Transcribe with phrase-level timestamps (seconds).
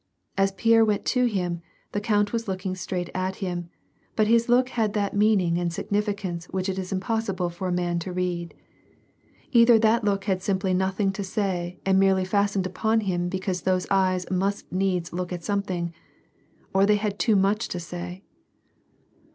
[0.35, 3.69] As Pierre went to him, the count was looking straight at him,
[4.15, 7.99] but his look had that meaning and significance which it is impossible for a man
[7.99, 8.55] to read.
[9.51, 13.85] Either that look had simply nothing to say and merely fastened upon him because those
[13.91, 15.93] eyes must needs look at something,
[16.73, 18.23] or they had too much to say.